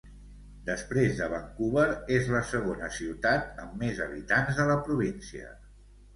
Després 0.69 1.11
de 1.19 1.27
Vancouver, 1.33 1.83
és 2.15 2.31
la 2.37 2.41
segona 2.53 2.91
ciutat 2.97 3.61
amb 3.67 3.77
més 3.83 4.03
habitants 4.09 4.59
de 4.63 4.69
la 4.73 4.81
província. 4.91 5.55